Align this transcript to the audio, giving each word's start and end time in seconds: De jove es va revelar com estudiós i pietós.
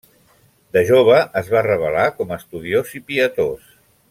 De 0.77 0.81
jove 0.91 1.19
es 1.43 1.53
va 1.57 1.63
revelar 1.69 2.09
com 2.23 2.35
estudiós 2.39 2.99
i 3.01 3.07
pietós. 3.13 3.75